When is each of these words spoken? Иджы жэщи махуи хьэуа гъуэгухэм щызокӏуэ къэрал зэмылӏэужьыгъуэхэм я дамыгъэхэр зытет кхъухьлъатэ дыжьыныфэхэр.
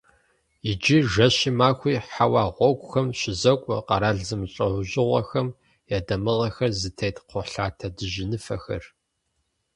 Иджы 0.69 0.97
жэщи 1.11 1.51
махуи 1.57 1.95
хьэуа 2.09 2.43
гъуэгухэм 2.55 3.07
щызокӏуэ 3.19 3.77
къэрал 3.87 4.17
зэмылӏэужьыгъуэхэм 4.27 5.47
я 5.95 5.97
дамыгъэхэр 6.07 6.71
зытет 6.81 7.15
кхъухьлъатэ 7.27 7.87
дыжьыныфэхэр. 7.95 8.83